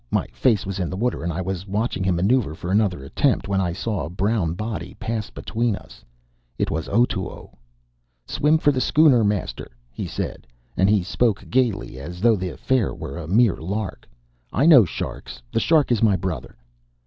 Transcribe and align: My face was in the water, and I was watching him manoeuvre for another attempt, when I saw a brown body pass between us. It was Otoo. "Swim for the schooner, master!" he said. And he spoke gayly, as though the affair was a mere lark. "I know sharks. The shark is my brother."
My 0.09 0.25
face 0.33 0.65
was 0.65 0.79
in 0.79 0.89
the 0.89 0.97
water, 0.97 1.23
and 1.23 1.31
I 1.31 1.41
was 1.41 1.67
watching 1.67 2.03
him 2.03 2.15
manoeuvre 2.15 2.55
for 2.55 2.71
another 2.71 3.03
attempt, 3.03 3.47
when 3.47 3.61
I 3.61 3.71
saw 3.71 4.03
a 4.03 4.09
brown 4.09 4.55
body 4.55 4.95
pass 4.99 5.29
between 5.29 5.75
us. 5.75 6.03
It 6.57 6.71
was 6.71 6.89
Otoo. 6.89 7.49
"Swim 8.25 8.57
for 8.57 8.71
the 8.71 8.81
schooner, 8.81 9.23
master!" 9.23 9.69
he 9.91 10.07
said. 10.07 10.47
And 10.75 10.89
he 10.89 11.03
spoke 11.03 11.47
gayly, 11.51 11.99
as 11.99 12.19
though 12.19 12.35
the 12.35 12.49
affair 12.49 12.95
was 12.95 13.15
a 13.15 13.27
mere 13.31 13.57
lark. 13.57 14.09
"I 14.51 14.65
know 14.65 14.85
sharks. 14.85 15.39
The 15.51 15.59
shark 15.59 15.91
is 15.91 16.01
my 16.01 16.15
brother." 16.15 16.55